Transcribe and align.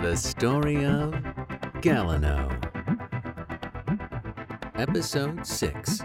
The 0.00 0.16
story 0.16 0.86
of 0.86 1.10
Galliano. 1.82 2.48
Episode 4.74 5.46
6. 5.46 6.00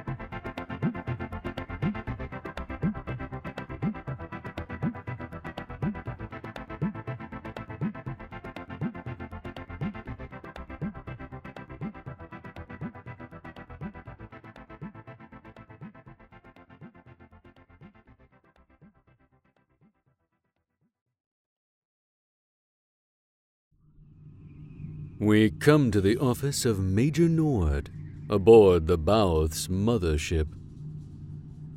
We 25.19 25.49
come 25.49 25.91
to 25.91 26.01
the 26.01 26.17
office 26.17 26.65
of 26.65 26.79
Major 26.79 27.29
Nord 27.29 27.89
aboard 28.29 28.87
the 28.87 28.97
Bowth's 28.97 29.69
mothership. 29.69 30.47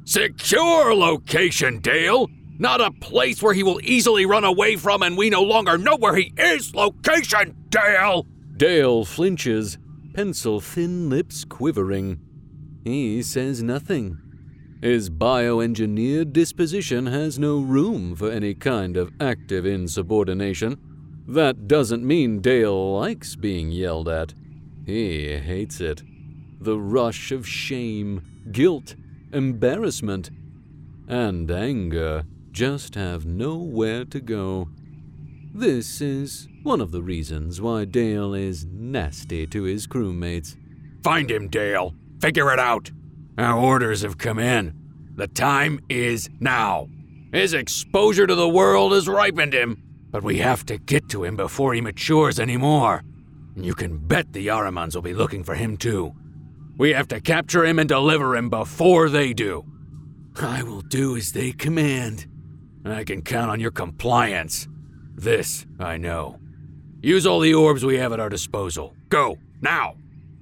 Secure 0.05 0.93
location, 0.93 1.79
Dale! 1.79 2.29
Not 2.59 2.81
a 2.81 2.91
place 2.91 3.41
where 3.41 3.55
he 3.55 3.63
will 3.63 3.81
easily 3.85 4.27
run 4.27 4.43
away 4.43 4.75
from 4.75 5.03
and 5.03 5.17
we 5.17 5.31
no 5.31 5.43
longer 5.43 5.79
know 5.79 5.97
where 5.97 6.17
he 6.17 6.33
is! 6.37 6.75
Location, 6.75 7.55
Dale! 7.69 8.27
Dale 8.57 9.05
flinches, 9.05 9.79
pencil 10.15 10.61
thin 10.61 11.09
lips 11.09 11.45
quivering. 11.45 12.19
He 12.83 13.23
says 13.23 13.63
nothing. 13.63 14.19
His 14.83 15.11
bioengineered 15.11 16.33
disposition 16.33 17.07
has 17.07 17.39
no 17.39 17.61
room 17.61 18.17
for 18.17 18.33
any 18.33 18.55
kind 18.55 18.97
of 18.97 19.13
active 19.21 19.65
insubordination. 19.65 20.88
That 21.29 21.69
doesn't 21.69 22.07
mean 22.07 22.41
Dale 22.41 22.95
likes 22.95 23.37
being 23.37 23.71
yelled 23.71 24.09
at. 24.09 24.33
He 24.87 25.37
hates 25.37 25.79
it. 25.79 26.03
The 26.59 26.79
rush 26.79 27.31
of 27.33 27.47
shame, 27.47 28.23
guilt, 28.51 28.95
embarrassment, 29.31 30.31
and 31.07 31.51
anger 31.51 32.25
just 32.51 32.95
have 32.95 33.27
nowhere 33.27 34.07
to 34.07 34.21
go. 34.21 34.71
This 35.53 36.01
is 36.01 36.49
one 36.63 36.81
of 36.81 36.93
the 36.93 37.03
reasons 37.03 37.61
why 37.61 37.85
Dale 37.85 38.33
is 38.33 38.65
nasty 38.65 39.47
to 39.49 39.65
his 39.65 39.87
crewmates. 39.87 40.57
Find 41.03 41.31
him, 41.31 41.49
Dale. 41.49 41.95
Figure 42.23 42.51
it 42.53 42.59
out. 42.59 42.91
Our 43.37 43.59
orders 43.59 44.01
have 44.01 44.17
come 44.17 44.39
in. 44.39 44.75
The 45.15 45.29
time 45.29 45.81
is 45.91 46.31
now. 46.41 46.89
His 47.33 47.53
exposure 47.53 48.27
to 48.27 48.35
the 48.35 48.49
world 48.49 48.93
has 48.93 49.07
ripened 49.07 49.53
him, 49.53 49.83
but 50.11 50.23
we 50.23 50.39
have 50.39 50.65
to 50.67 50.79
get 50.79 51.09
to 51.11 51.25
him 51.25 51.37
before 51.37 51.75
he 51.75 51.81
matures 51.81 52.41
anymore. 52.41 53.03
You 53.57 53.75
can 53.75 53.99
bet 53.99 54.33
the 54.33 54.47
Yaramans 54.47 54.95
will 54.95 55.03
be 55.03 55.15
looking 55.15 55.45
for 55.45 55.55
him 55.55 55.77
too. 55.77 56.15
We 56.77 56.93
have 56.93 57.09
to 57.09 57.21
capture 57.21 57.65
him 57.65 57.79
and 57.79 57.89
deliver 57.89 58.37
him 58.37 58.49
before 58.49 59.09
they 59.09 59.33
do. 59.33 59.65
I 60.41 60.63
will 60.63 60.83
do 60.83 61.17
as 61.17 61.33
they 61.33 61.53
command. 61.53 62.27
I 62.85 63.05
can 63.05 63.23
count 63.23 63.51
on 63.51 63.61
your 63.61 63.73
compliance. 63.73 64.69
This 65.15 65.67
I 65.81 65.97
know. 65.97 66.39
Use 67.03 67.27
all 67.27 67.41
the 67.41 67.55
orbs 67.55 67.85
we 67.85 67.99
have 67.99 68.13
at 68.13 68.21
our 68.21 68.29
disposal. 68.29 68.95
Go, 69.09 69.39
now! 69.61 69.95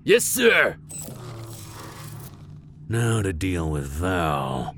Yes, 0.04 0.24
sir! 0.24 0.76
Now 2.88 3.22
to 3.22 3.32
deal 3.32 3.68
with 3.70 3.86
Val. 3.86 4.74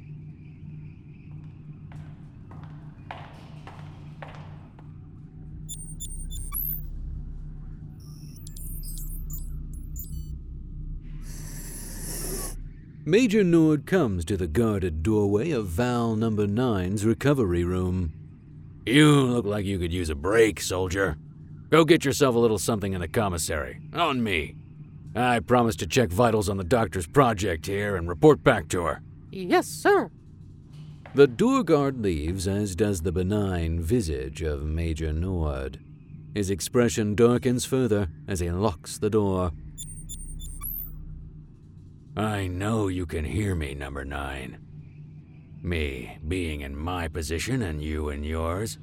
Major 13.08 13.42
Nord 13.42 13.86
comes 13.86 14.22
to 14.26 14.36
the 14.36 14.46
guarded 14.46 15.02
doorway 15.02 15.50
of 15.50 15.68
Val 15.68 16.14
Number 16.14 16.46
9's 16.46 17.06
recovery 17.06 17.64
room. 17.64 18.12
You 18.84 19.22
look 19.22 19.46
like 19.46 19.64
you 19.64 19.78
could 19.78 19.94
use 19.94 20.10
a 20.10 20.14
break, 20.14 20.60
soldier. 20.60 21.16
Go 21.70 21.86
get 21.86 22.04
yourself 22.04 22.36
a 22.36 22.38
little 22.38 22.58
something 22.58 22.92
in 22.92 23.00
the 23.00 23.08
commissary. 23.08 23.80
On 23.94 24.22
me. 24.22 24.56
I 25.16 25.40
promise 25.40 25.74
to 25.76 25.86
check 25.86 26.10
vitals 26.10 26.50
on 26.50 26.58
the 26.58 26.64
doctor's 26.64 27.06
project 27.06 27.64
here 27.64 27.96
and 27.96 28.10
report 28.10 28.44
back 28.44 28.68
to 28.68 28.82
her. 28.82 29.00
Yes, 29.30 29.66
sir. 29.66 30.10
The 31.14 31.26
door 31.26 31.64
guard 31.64 32.02
leaves, 32.02 32.46
as 32.46 32.76
does 32.76 33.00
the 33.00 33.10
benign 33.10 33.80
visage 33.80 34.42
of 34.42 34.64
Major 34.64 35.14
Nord. 35.14 35.80
His 36.34 36.50
expression 36.50 37.14
darkens 37.14 37.64
further 37.64 38.10
as 38.28 38.40
he 38.40 38.50
locks 38.50 38.98
the 38.98 39.08
door. 39.08 39.52
I 42.18 42.48
know 42.48 42.88
you 42.88 43.06
can 43.06 43.24
hear 43.24 43.54
me, 43.54 43.74
number 43.74 44.04
nine. 44.04 44.58
Me 45.62 46.18
being 46.26 46.62
in 46.62 46.76
my 46.76 47.06
position 47.06 47.62
and 47.62 47.80
you 47.80 48.08
in 48.08 48.24
yours, 48.24 48.78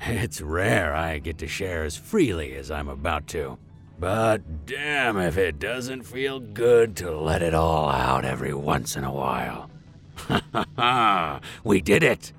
it's 0.00 0.40
rare 0.40 0.92
I 0.92 1.20
get 1.20 1.38
to 1.38 1.46
share 1.46 1.84
as 1.84 1.96
freely 1.96 2.56
as 2.56 2.68
I'm 2.68 2.88
about 2.88 3.28
to. 3.28 3.58
But 4.00 4.66
damn 4.66 5.18
if 5.18 5.38
it 5.38 5.60
doesn't 5.60 6.02
feel 6.02 6.40
good 6.40 6.96
to 6.96 7.16
let 7.16 7.42
it 7.42 7.54
all 7.54 7.90
out 7.90 8.24
every 8.24 8.54
once 8.54 8.96
in 8.96 9.04
a 9.04 9.12
while. 9.12 9.70
Ha 10.16 10.42
ha 10.52 10.64
ha! 10.76 11.40
We 11.62 11.80
did 11.80 12.02
it! 12.02 12.32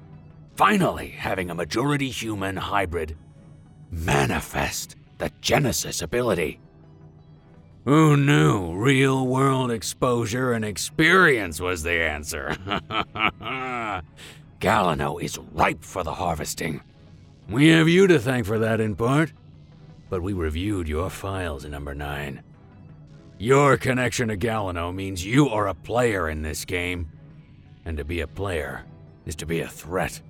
Finally, 0.58 1.10
having 1.12 1.50
a 1.50 1.56
majority 1.56 2.10
human 2.10 2.58
hybrid 2.58 3.16
manifest 3.90 4.98
the 5.18 5.32
Genesis 5.40 6.02
ability. 6.02 6.60
Who 7.86 8.16
knew 8.16 8.76
real 8.76 9.26
world 9.26 9.72
exposure 9.72 10.54
and 10.54 10.64
experience 10.64 11.60
was 11.60 11.82
the 11.82 11.94
answer? 11.94 12.56
Galliano 14.60 15.20
is 15.20 15.40
ripe 15.54 15.84
for 15.84 16.04
the 16.04 16.14
harvesting. 16.14 16.82
We 17.50 17.70
have 17.70 17.90
you 17.90 18.06
to 18.06 18.20
thank 18.20 18.46
for 18.46 18.60
that 18.60 18.80
in 18.80 18.96
part, 18.96 19.34
but 20.12 20.22
we 20.22 20.34
reviewed 20.34 20.88
your 20.88 21.10
files 21.10 21.66
in 21.66 21.72
number 21.72 21.96
9. 21.96 22.44
Your 23.40 23.78
connection 23.78 24.28
to 24.28 24.38
Galliano 24.38 24.94
means 24.94 25.26
you 25.26 25.50
are 25.50 25.68
a 25.68 25.74
player 25.74 26.30
in 26.30 26.44
this 26.44 26.66
game, 26.66 27.10
and 27.84 27.98
to 27.98 28.06
be 28.06 28.22
a 28.22 28.28
player 28.28 28.86
is 29.26 29.36
to 29.38 29.48
be 29.48 29.62
a 29.62 29.68
threat. 29.68 30.22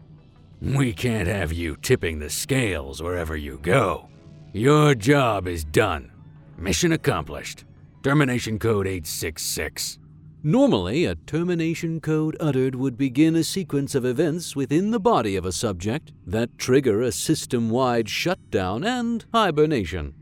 We 0.61 0.93
can't 0.93 1.27
have 1.27 1.51
you 1.51 1.75
tipping 1.75 2.19
the 2.19 2.29
scales 2.29 3.03
wherever 3.03 3.35
you 3.35 3.59
go. 3.61 4.07
Your 4.53 4.95
job 4.95 5.49
is 5.49 5.65
done. 5.65 6.10
Mission 6.61 6.91
accomplished. 6.91 7.65
Termination 8.03 8.59
code 8.59 8.85
866. 8.85 9.97
Normally, 10.43 11.05
a 11.05 11.15
termination 11.15 11.99
code 11.99 12.37
uttered 12.39 12.75
would 12.75 12.99
begin 12.99 13.35
a 13.35 13.43
sequence 13.43 13.95
of 13.95 14.05
events 14.05 14.55
within 14.55 14.91
the 14.91 14.99
body 14.99 15.35
of 15.35 15.43
a 15.43 15.51
subject 15.51 16.13
that 16.27 16.59
trigger 16.59 17.01
a 17.01 17.11
system 17.11 17.71
wide 17.71 18.07
shutdown 18.07 18.83
and 18.83 19.25
hibernation. 19.33 20.13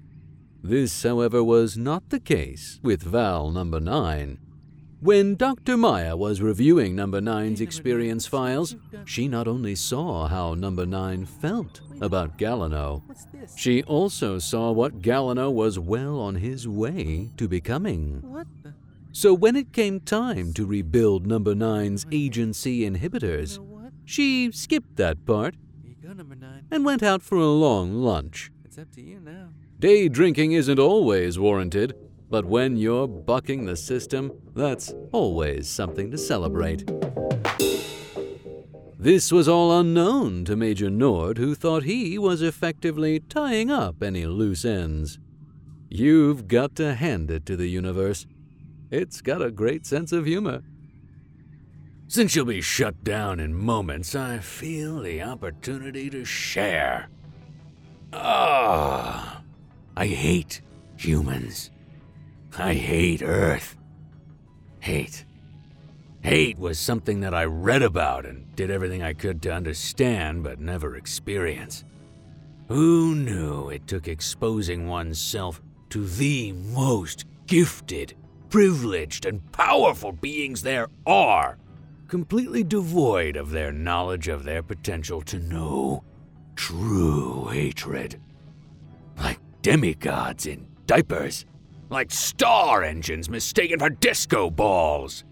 This, 0.64 1.04
however, 1.04 1.44
was 1.44 1.78
not 1.78 2.10
the 2.10 2.22
case 2.22 2.80
with 2.82 3.04
Val 3.04 3.52
number 3.52 3.82
9. 3.82 4.40
When 5.02 5.36
Dr. 5.36 5.78
Maya 5.78 6.18
was 6.18 6.42
reviewing 6.42 6.94
number 6.94 7.22
9's 7.22 7.62
experience 7.62 8.28
files, 8.28 8.76
she 9.06 9.30
not 9.30 9.48
only 9.48 9.74
saw 9.74 10.28
how 10.28 10.56
number 10.56 10.86
9 10.86 11.26
felt 11.26 11.80
about 12.02 12.38
Galliano, 12.38 13.02
she 13.56 13.82
also 13.84 14.40
saw 14.40 14.74
what 14.74 15.02
Galliano 15.02 15.54
was 15.54 15.80
well 15.80 16.20
on 16.20 16.36
his 16.36 16.68
way 16.68 17.30
to 17.38 17.48
becoming. 17.48 18.46
So 19.14 19.34
when 19.34 19.56
it 19.56 19.72
came 19.72 20.02
time 20.02 20.52
to 20.54 20.66
rebuild 20.66 21.26
number 21.26 21.56
9's 21.56 22.06
agency 22.12 22.82
inhibitors, 22.82 23.58
she 24.04 24.52
skipped 24.52 24.98
that 24.98 25.26
part 25.26 25.56
and 26.70 26.84
went 26.84 27.04
out 27.04 27.22
for 27.22 27.38
a 27.38 27.46
long 27.46 27.94
lunch. 27.94 28.52
It's 28.66 28.78
up 28.78 28.92
to 28.96 29.02
you 29.02 29.22
now. 29.22 29.50
Day 29.80 30.10
drinking 30.10 30.52
isn't 30.52 30.78
always 30.78 31.40
warranted, 31.40 31.96
but 32.30 32.46
when 32.46 32.78
you're 32.78 33.08
bucking 33.08 33.66
the 33.66 33.76
system, 33.76 34.32
that's 34.56 34.94
always 35.12 35.68
something 35.68 36.12
to 36.12 36.18
celebrate. 36.18 36.90
This 38.98 39.32
was 39.32 39.48
all 39.48 39.80
unknown 39.80 40.44
to 40.46 40.56
Major 40.56 40.90
Nord, 40.90 41.38
who 41.38 41.56
thought 41.56 41.84
he 41.84 42.18
was 42.18 42.42
effectively 42.42 43.20
tying 43.22 43.72
up 43.72 44.04
any 44.04 44.26
loose 44.26 44.66
ends. 44.66 45.18
You've 45.90 46.48
got 46.48 46.76
to 46.76 46.94
hand 46.94 47.32
it 47.32 47.46
to 47.48 47.56
the 47.56 47.68
universe. 47.68 48.28
It's 48.92 49.22
got 49.22 49.42
a 49.42 49.52
great 49.52 49.86
sense 49.86 50.12
of 50.12 50.26
humor. 50.26 50.64
Since 52.08 52.36
you'll 52.36 52.46
be 52.46 52.62
shut 52.62 53.04
down 53.04 53.40
in 53.40 53.54
moments, 53.54 54.16
I 54.16 54.40
feel 54.40 55.00
the 55.00 55.22
opportunity 55.22 56.10
to 56.10 56.26
share. 56.26 57.08
Ah, 58.12 59.42
I 59.96 60.08
hate 60.08 60.62
humans. 60.98 61.72
I 62.58 62.74
hate 62.74 63.22
Earth. 63.22 63.78
Hate. 64.80 65.26
Hate 66.22 66.60
was 66.60 66.78
something 66.80 67.22
that 67.22 67.34
I 67.34 67.46
read 67.46 67.82
about 67.82 68.26
and 68.26 68.54
did 68.56 68.70
everything 68.70 69.02
I 69.02 69.14
could 69.14 69.42
to 69.44 69.54
understand 69.54 70.44
but 70.44 70.60
never 70.60 70.96
experience. 70.96 71.86
Who 72.68 73.16
knew 73.16 73.70
it 73.70 73.88
took 73.88 74.08
exposing 74.08 74.88
oneself 74.88 75.62
to 75.90 76.06
the 76.06 76.52
most 76.52 77.26
gifted, 77.48 78.16
privileged, 78.50 79.26
and 79.26 79.52
powerful 79.52 80.12
beings 80.12 80.62
there 80.62 80.88
are, 81.06 81.58
completely 82.08 82.64
devoid 82.64 83.38
of 83.38 83.52
their 83.52 83.72
knowledge 83.72 84.28
of 84.28 84.44
their 84.44 84.62
potential 84.62 85.22
to 85.24 85.40
know 85.40 86.04
true 86.56 87.46
hatred? 87.46 88.20
Like 89.18 89.40
demigods 89.62 90.46
in 90.46 90.68
diapers, 90.86 91.46
like 91.90 92.12
star 92.12 92.84
engines 92.84 93.30
mistaken 93.30 93.80
for 93.80 93.90
disco 93.90 94.50
balls. 94.50 95.24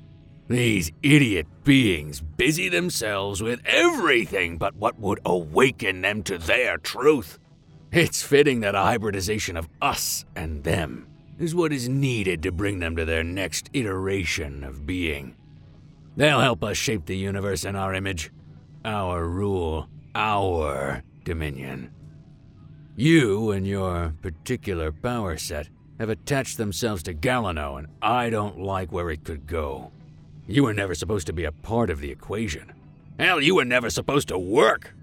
These 0.48 0.92
idiot 1.04 1.46
beings 1.64 2.22
busy 2.22 2.70
themselves 2.70 3.44
with 3.44 3.62
everything 3.66 4.58
but 4.58 4.76
what 4.76 4.98
would 5.00 5.20
awaken 5.26 6.02
them 6.02 6.24
to 6.24 6.38
their 6.38 6.78
truth. 6.78 7.38
It's 7.92 8.24
fitting 8.24 8.62
that 8.62 8.76
a 8.76 8.80
hybridization 8.80 9.58
of 9.58 9.70
us 9.82 10.26
and 10.36 10.64
them 10.64 11.08
is 11.38 11.54
what 11.54 11.74
is 11.74 11.88
needed 11.88 12.44
to 12.44 12.52
bring 12.52 12.80
them 12.80 12.96
to 12.96 13.06
their 13.06 13.24
next 13.24 13.70
iteration 13.74 14.64
of 14.64 14.86
being. 14.86 15.36
They'll 16.16 16.40
help 16.40 16.64
us 16.64 16.78
shape 16.78 17.06
the 17.06 17.18
universe 17.18 17.64
in 17.64 17.76
our 17.76 17.94
image, 17.94 18.32
our 18.84 19.28
rule, 19.28 19.88
our 20.16 21.04
dominion. 21.24 21.92
You 22.96 23.52
and 23.52 23.68
your 23.68 24.16
particular 24.22 24.92
power 24.92 25.38
set 25.38 25.70
have 26.00 26.10
attached 26.10 26.58
themselves 26.58 27.04
to 27.04 27.14
Galliano, 27.14 27.78
and 27.78 27.88
I 28.02 28.30
don't 28.30 28.60
like 28.60 28.92
where 28.92 29.10
it 29.10 29.24
could 29.24 29.48
go. 29.48 29.92
You 30.48 30.64
were 30.64 30.74
never 30.74 30.96
supposed 30.96 31.28
to 31.28 31.34
be 31.34 31.46
a 31.46 31.52
part 31.52 31.90
of 31.90 32.00
the 32.00 32.12
equation. 32.12 32.72
Hell, 33.20 33.42
you 33.42 33.56
were 33.56 33.66
never 33.66 33.90
supposed 33.90 34.28
to 34.30 34.38
work. 34.38 34.94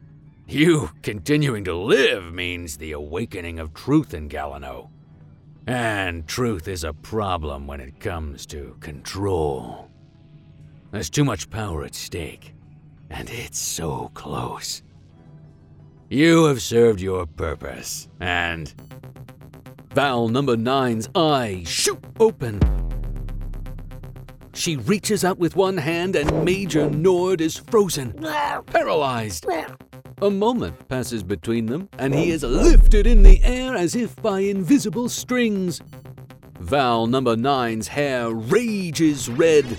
You 0.46 0.90
continuing 1.02 1.64
to 1.64 1.74
live 1.74 2.32
means 2.32 2.76
the 2.76 2.92
awakening 2.92 3.58
of 3.58 3.74
truth 3.74 4.14
in 4.14 4.28
Galliano. 4.28 4.90
And 5.66 6.26
truth 6.26 6.68
is 6.68 6.84
a 6.84 6.92
problem 6.92 7.66
when 7.66 7.80
it 7.80 7.98
comes 7.98 8.46
to 8.46 8.76
control. 8.80 9.90
There's 10.92 11.10
too 11.10 11.24
much 11.24 11.50
power 11.50 11.84
at 11.84 11.94
stake, 11.94 12.54
and 13.10 13.28
it's 13.30 13.58
so 13.58 14.10
close. 14.14 14.82
You 16.08 16.44
have 16.44 16.62
served 16.62 17.00
your 17.00 17.26
purpose, 17.26 18.08
and. 18.20 18.72
Val 19.94 20.26
number 20.26 20.56
nine's 20.56 21.08
eyes 21.14 21.68
shoot 21.68 22.02
open. 22.18 22.58
She 24.52 24.76
reaches 24.76 25.24
out 25.24 25.38
with 25.38 25.54
one 25.54 25.76
hand, 25.76 26.16
and 26.16 26.44
Major 26.44 26.90
Nord 26.90 27.40
is 27.40 27.56
frozen, 27.56 28.12
paralyzed. 28.66 29.46
A 30.20 30.30
moment 30.30 30.88
passes 30.88 31.22
between 31.22 31.66
them, 31.66 31.88
and 31.96 32.12
he 32.12 32.32
is 32.32 32.42
lifted 32.42 33.06
in 33.06 33.22
the 33.22 33.40
air 33.44 33.76
as 33.76 33.94
if 33.94 34.16
by 34.16 34.40
invisible 34.40 35.08
strings. 35.08 35.80
Val 36.58 37.06
number 37.06 37.36
nine's 37.36 37.86
hair 37.86 38.30
rages 38.30 39.28
red, 39.28 39.78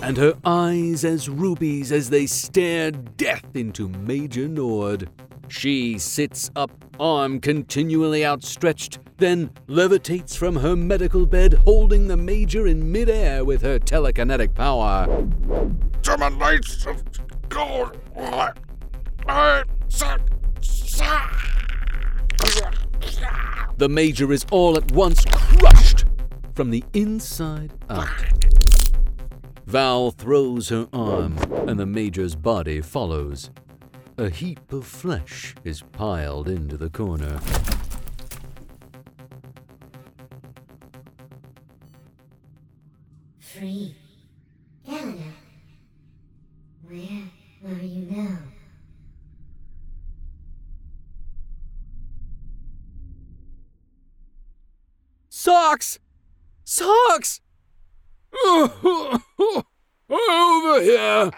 and 0.00 0.16
her 0.16 0.32
eyes 0.46 1.04
as 1.04 1.28
rubies 1.28 1.92
as 1.92 2.08
they 2.08 2.24
stare 2.24 2.90
death 2.90 3.54
into 3.54 3.86
Major 3.86 4.48
Nord. 4.48 5.10
She 5.50 5.98
sits 5.98 6.48
up, 6.54 6.70
arm 7.00 7.40
continually 7.40 8.24
outstretched, 8.24 9.00
then 9.18 9.50
levitates 9.66 10.36
from 10.36 10.54
her 10.54 10.76
medical 10.76 11.26
bed, 11.26 11.54
holding 11.54 12.06
the 12.06 12.16
Major 12.16 12.68
in 12.68 12.92
midair 12.92 13.44
with 13.44 13.60
her 13.62 13.80
telekinetic 13.80 14.54
power. 14.54 15.06
Terminates 16.02 16.86
of 16.86 17.02
gold. 17.48 17.98
The 23.76 23.88
Major 23.88 24.32
is 24.32 24.46
all 24.52 24.76
at 24.76 24.92
once 24.92 25.24
crushed 25.32 26.04
from 26.54 26.70
the 26.70 26.84
inside 26.94 27.72
out. 27.88 28.08
Val 29.66 30.12
throws 30.12 30.68
her 30.68 30.88
arm, 30.92 31.36
and 31.66 31.78
the 31.78 31.86
Major's 31.86 32.36
body 32.36 32.80
follows. 32.80 33.50
A 34.20 34.28
heap 34.28 34.70
of 34.70 34.86
flesh 34.86 35.54
is 35.64 35.80
piled 35.80 36.46
into 36.46 36.76
the 36.76 36.90
corner. 36.90 37.40
Free. 43.38 43.96
Canada. 44.84 45.22
Where 46.82 47.74
are 47.74 47.78
you 47.78 48.10
now? 48.10 48.38
Socks! 55.30 55.98
Socks! 56.64 57.40
Over 58.46 59.22
here. 60.82 61.30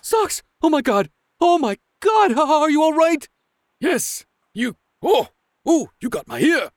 Socks! 0.00 0.42
Oh 0.62 0.70
my 0.70 0.80
god! 0.80 1.10
Oh 1.40 1.58
my 1.58 1.78
god! 2.00 2.38
Are 2.38 2.70
you 2.70 2.82
alright? 2.82 3.28
Yes, 3.80 4.24
you. 4.54 4.76
Oh, 5.02 5.28
oh, 5.64 5.90
you 6.00 6.08
got 6.08 6.28
my 6.28 6.40
ear. 6.40 6.70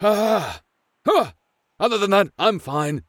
Ah, 0.00 0.62
ah. 1.08 1.34
Other 1.78 1.98
than 1.98 2.10
that, 2.10 2.28
I'm 2.38 2.58
fine. 2.58 3.04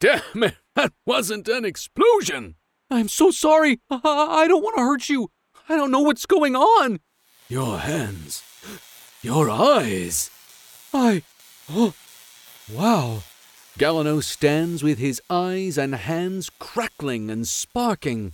Damn 0.00 0.42
it, 0.42 0.56
that 0.74 0.92
wasn't 1.06 1.48
an 1.48 1.64
explosion. 1.64 2.56
I'm 2.90 3.08
so 3.08 3.30
sorry. 3.30 3.80
I, 3.90 4.00
I 4.04 4.48
don't 4.48 4.62
want 4.62 4.76
to 4.76 4.82
hurt 4.82 5.08
you. 5.08 5.30
I 5.68 5.76
don't 5.76 5.90
know 5.90 6.00
what's 6.00 6.26
going 6.26 6.56
on. 6.56 7.00
Your 7.48 7.78
hands, 7.78 8.42
your 9.22 9.50
eyes. 9.50 10.30
I. 10.92 11.22
Oh. 11.70 11.94
Wow. 12.72 13.22
Galliano 13.78 14.22
stands 14.22 14.82
with 14.82 14.98
his 14.98 15.22
eyes 15.30 15.78
and 15.78 15.94
hands 15.94 16.50
crackling 16.58 17.30
and 17.30 17.46
sparking, 17.46 18.32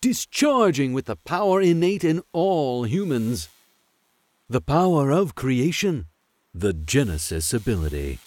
discharging 0.00 0.92
with 0.92 1.06
the 1.06 1.16
power 1.16 1.60
innate 1.60 2.04
in 2.04 2.22
all 2.32 2.84
humans. 2.84 3.48
The 4.48 4.60
power 4.60 5.10
of 5.10 5.34
creation, 5.34 6.06
the 6.54 6.72
Genesis 6.72 7.52
ability. 7.52 8.18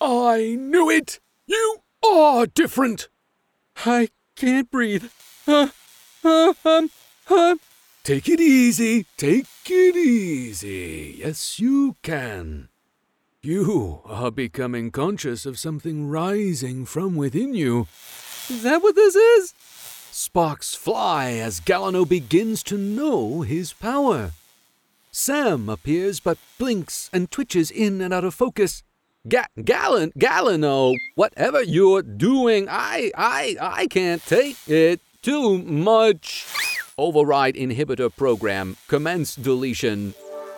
I 0.00 0.56
knew 0.58 0.90
it. 0.90 1.20
You 1.46 1.78
are 2.06 2.46
different. 2.46 3.08
I 3.84 4.10
can't 4.36 4.70
breathe. 4.70 5.06
Uh, 5.46 5.68
uh, 6.24 6.54
um, 6.64 6.90
uh. 7.28 7.56
Take 8.04 8.28
it 8.28 8.40
easy. 8.40 9.06
Take 9.16 9.46
it 9.68 9.96
easy. 9.96 11.16
Yes, 11.18 11.58
you 11.58 11.96
can. 12.02 12.68
You 13.42 14.00
are 14.04 14.30
becoming 14.30 14.90
conscious 14.90 15.46
of 15.46 15.58
something 15.58 16.08
rising 16.08 16.84
from 16.84 17.16
within 17.16 17.54
you. 17.54 17.88
Is 18.48 18.62
that 18.62 18.82
what 18.82 18.94
this 18.94 19.16
is? 19.16 19.54
Sparks 20.18 20.74
fly 20.74 21.32
as 21.32 21.60
Galliano 21.60 22.08
begins 22.08 22.62
to 22.62 22.78
know 22.78 23.42
his 23.42 23.74
power. 23.74 24.30
Sam 25.12 25.68
appears 25.68 26.20
but 26.20 26.38
blinks 26.58 27.10
and 27.12 27.30
twitches 27.30 27.70
in 27.70 28.00
and 28.00 28.14
out 28.14 28.24
of 28.24 28.32
focus. 28.32 28.82
Ga- 29.28 29.52
Gallan, 29.58 30.14
Gallino, 30.14 30.96
whatever 31.16 31.62
you're 31.62 32.00
doing, 32.00 32.66
I, 32.66 33.12
I, 33.14 33.56
I 33.60 33.86
can't 33.88 34.24
take 34.24 34.56
it 34.66 35.02
too 35.20 35.58
much. 35.58 36.46
Override 36.96 37.54
inhibitor 37.54 38.10
program. 38.16 38.78
Commence 38.88 39.36
deletion. 39.36 40.14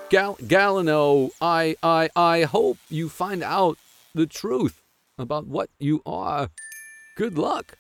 Gal- 0.09 0.37
Gallino, 0.37 1.31
I, 1.41 1.75
I, 1.83 2.11
I 2.15 2.43
hope 2.45 2.79
you 2.88 3.09
find 3.09 3.43
out 3.43 3.77
the 4.15 4.27
truth 4.27 4.81
about 5.19 5.49
what 5.49 5.69
you 5.81 6.00
are. 6.07 6.49
Good 7.17 7.37
luck. 7.37 7.77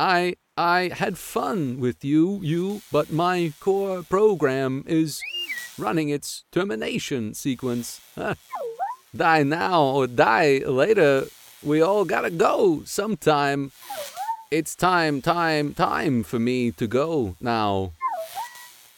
I, 0.00 0.36
I 0.58 0.90
had 0.92 1.16
fun 1.18 1.78
with 1.78 2.04
you, 2.04 2.40
you, 2.42 2.82
but 2.90 3.12
my 3.12 3.52
core 3.60 4.02
program 4.02 4.82
is 4.88 5.22
running 5.78 6.08
its 6.08 6.42
termination 6.50 7.34
sequence. 7.34 8.00
die 9.16 9.44
now 9.44 9.84
or 9.84 10.08
die 10.08 10.58
later. 10.66 11.26
We 11.62 11.80
all 11.80 12.04
gotta 12.04 12.30
go 12.30 12.82
sometime. 12.84 13.70
It's 14.50 14.74
time, 14.74 15.22
time, 15.22 15.74
time 15.74 16.24
for 16.24 16.40
me 16.40 16.72
to 16.72 16.88
go 16.88 17.36
now. 17.40 17.92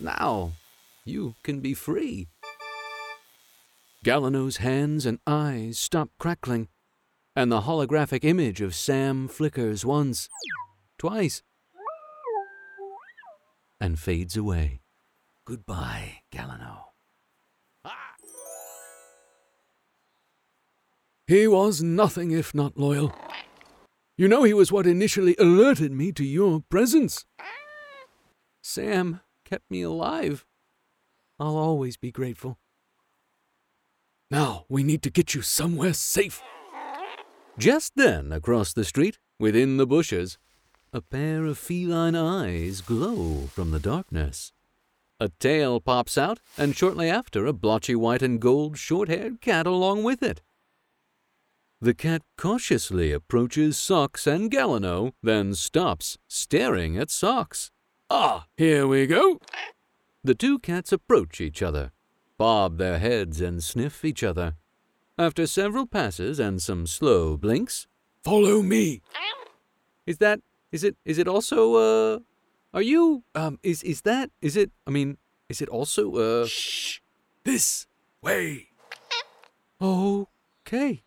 Now, 0.01 0.53
you 1.05 1.35
can 1.43 1.61
be 1.61 1.75
free. 1.75 2.29
Galliano's 4.03 4.57
hands 4.57 5.05
and 5.05 5.19
eyes 5.27 5.79
stop 5.79 6.09
crackling, 6.19 6.69
and 7.37 7.53
the 7.53 7.63
holographic 7.63 8.25
image 8.25 8.63
of 8.63 8.75
Sam 8.75 9.29
flickers 9.29 9.85
once, 9.85 10.31
twice, 10.97 11.43
and 13.81 13.99
fades 13.99 14.37
away. 14.37 14.81
Goodbye, 15.45 16.21
Gallino. 16.33 16.85
He 21.27 21.47
was 21.47 21.83
nothing 21.83 22.33
if 22.33 22.55
not 22.55 22.77
loyal. 22.77 23.15
You 24.19 24.29
know, 24.29 24.43
he 24.43 24.53
was 24.53 24.73
what 24.73 24.87
initially 24.87 25.37
alerted 25.39 25.93
me 25.93 26.13
to 26.13 26.25
your 26.25 26.61
presence. 26.69 27.25
Sam 28.63 29.21
kept 29.45 29.71
me 29.71 29.83
alive. 29.83 30.45
I'll 31.39 31.57
always 31.57 31.97
be 31.97 32.11
grateful. 32.11 32.59
Now 34.31 34.67
we 34.69 34.83
need 34.83 35.03
to 35.03 35.11
get 35.11 35.35
you 35.35 35.43
somewhere 35.43 35.93
safe. 35.93 36.43
Just 37.59 37.93
then, 37.97 38.33
across 38.33 38.73
the 38.73 38.85
street, 38.85 39.19
within 39.39 39.77
the 39.77 39.87
bushes, 39.87 40.39
a 40.93 41.01
pair 41.01 41.45
of 41.47 41.59
feline 41.59 42.17
eyes 42.17 42.81
glow 42.81 43.47
from 43.53 43.71
the 43.71 43.79
darkness. 43.81 44.53
A 45.21 45.29
tail 45.39 45.81
pops 45.81 46.17
out, 46.17 46.41
and 46.57 46.75
shortly 46.75 47.09
after, 47.11 47.47
a 47.47 47.53
blotchy 47.53 47.95
white 47.95 48.23
and 48.23 48.41
gold 48.41 48.79
short 48.79 49.09
haired 49.09 49.41
cat 49.41 49.67
along 49.67 50.03
with 50.03 50.23
it. 50.23 50.43
The 51.81 51.95
cat 51.95 52.23
cautiously 52.37 53.13
approaches 53.13 53.79
Socks 53.79 54.27
and 54.27 54.51
Galliano, 54.51 55.13
then 55.23 55.55
stops, 55.55 56.19
staring 56.29 56.97
at 56.99 57.11
Socks. 57.11 57.71
Ah, 58.11 58.47
here 58.57 58.87
we 58.87 59.07
go. 59.07 59.39
The 60.25 60.35
two 60.35 60.59
cats 60.59 60.93
approach 60.93 61.41
each 61.41 61.63
other, 61.63 61.93
bob 62.37 62.79
their 62.79 62.99
heads, 62.99 63.41
and 63.41 63.63
sniff 63.63 64.05
each 64.05 64.23
other. 64.23 64.57
After 65.17 65.47
several 65.47 65.87
passes 65.87 66.39
and 66.39 66.61
some 66.61 66.87
slow 66.87 67.37
blinks, 67.37 67.87
Follow 68.25 68.61
me. 68.63 69.01
is 70.07 70.19
that 70.19 70.41
is 70.73 70.85
it 70.85 70.97
is 71.05 71.19
it 71.19 71.29
also 71.29 71.75
uh 71.75 72.19
are 72.73 72.83
you 72.83 73.25
um 73.35 73.59
is 73.63 73.83
is 73.83 74.03
that 74.03 74.31
is 74.41 74.57
it 74.57 74.71
I 74.87 74.91
mean 74.91 75.19
is 75.49 75.61
it 75.61 75.69
also 75.69 76.15
uh 76.17 76.47
Shh. 76.47 77.01
This 77.45 77.87
way. 78.23 78.69
okay. 79.81 81.03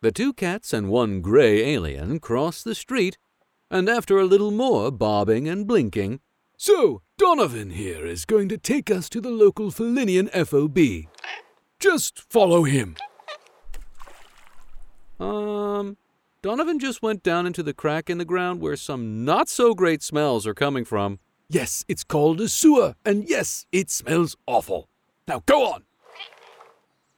The 0.00 0.12
two 0.12 0.32
cats 0.32 0.72
and 0.72 0.88
one 0.88 1.20
gray 1.20 1.74
alien 1.74 2.20
cross 2.20 2.62
the 2.62 2.74
street, 2.74 3.18
and 3.70 3.88
after 3.88 4.18
a 4.18 4.24
little 4.24 4.50
more 4.52 4.90
bobbing 4.92 5.48
and 5.48 5.66
blinking, 5.66 6.20
So, 6.56 7.02
Donovan 7.18 7.70
here 7.70 8.06
is 8.06 8.24
going 8.24 8.48
to 8.50 8.58
take 8.58 8.90
us 8.90 9.08
to 9.10 9.20
the 9.20 9.30
local 9.30 9.70
Felinian 9.72 10.28
FOB. 10.46 11.08
Just 11.80 12.20
follow 12.30 12.62
him. 12.62 12.96
um 15.18 15.96
Donovan 16.44 16.78
just 16.78 17.00
went 17.00 17.22
down 17.22 17.46
into 17.46 17.62
the 17.62 17.72
crack 17.72 18.10
in 18.10 18.18
the 18.18 18.24
ground 18.26 18.60
where 18.60 18.76
some 18.76 19.24
not 19.24 19.48
so 19.48 19.72
great 19.72 20.02
smells 20.02 20.46
are 20.46 20.52
coming 20.52 20.84
from. 20.84 21.18
Yes, 21.48 21.86
it's 21.88 22.04
called 22.04 22.38
a 22.38 22.50
sewer, 22.50 22.96
and 23.02 23.26
yes, 23.26 23.64
it 23.72 23.88
smells 23.88 24.36
awful. 24.46 24.90
Now 25.26 25.42
go 25.46 25.64
on. 25.64 25.84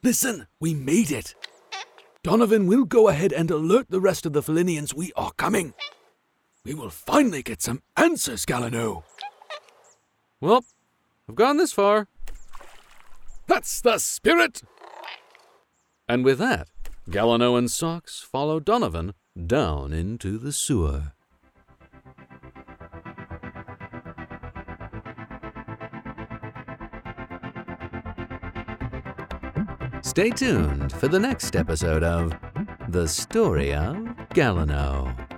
Listen, 0.01 0.47
we 0.61 0.75
made 0.75 1.11
it. 1.11 1.35
Donovan 2.23 2.69
will 2.69 2.85
go 2.85 3.09
ahead 3.09 3.33
and 3.33 3.51
alert 3.51 3.87
the 3.91 4.01
rest 4.01 4.27
of 4.27 4.33
the 4.33 4.43
Felinians 4.43 4.95
we 4.95 5.11
are 5.17 5.33
coming. 5.33 5.75
We 6.65 6.75
will 6.75 6.91
finally 6.91 7.43
get 7.43 7.61
some 7.61 7.83
answers, 7.97 8.47
Galliano. 8.47 9.03
Well, 10.41 10.65
I've 11.29 11.35
gone 11.35 11.57
this 11.57 11.73
far. 11.73 12.07
That's 13.49 13.81
the 13.81 13.99
spirit. 13.99 14.63
And 16.09 16.25
with 16.25 16.39
that, 16.39 16.69
Galliano 17.09 17.57
and 17.57 17.71
Socks 17.71 18.21
follow 18.21 18.59
Donovan 18.59 19.15
down 19.47 19.93
into 19.93 20.39
the 20.39 20.51
sewer. 20.51 21.13
Stay 30.03 30.31
tuned 30.31 30.93
for 30.93 31.07
the 31.07 31.21
next 31.21 31.55
episode 31.55 32.03
of 32.03 32.35
The 32.89 33.07
Story 33.07 33.73
of 33.73 33.95
Galliano. 34.31 35.36